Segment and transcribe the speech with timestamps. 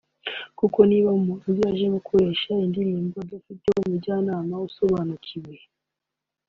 [0.59, 5.55] kuko niba umuhanzi aje gukoresha indirimbo adafite umujyanama usobanukiwe